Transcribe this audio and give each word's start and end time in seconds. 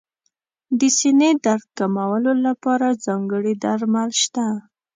د 0.79 0.81
سینې 0.97 1.31
درد 1.45 1.65
کمولو 1.77 2.31
لپاره 2.45 2.99
ځانګړي 3.05 3.53
درمل 3.63 4.09
شته. 4.21 4.45